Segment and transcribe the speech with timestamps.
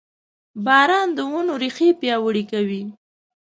[0.65, 2.83] •باران د ونو ریښې پیاوړې کوي.